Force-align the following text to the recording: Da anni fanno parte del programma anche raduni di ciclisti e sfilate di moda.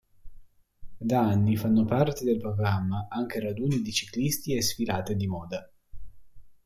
Da 0.97 1.19
anni 1.27 1.55
fanno 1.57 1.85
parte 1.85 2.23
del 2.25 2.39
programma 2.39 3.05
anche 3.07 3.39
raduni 3.39 3.83
di 3.83 3.93
ciclisti 3.93 4.55
e 4.55 4.63
sfilate 4.63 5.15
di 5.15 5.27
moda. 5.27 5.71